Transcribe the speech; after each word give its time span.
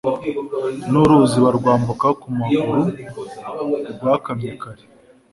n’uruzi 0.91 1.37
barwambuka 1.45 2.07
ku 2.19 2.27
maguru 2.37 2.81
rwakamye 3.93 4.51
kare 4.61 4.83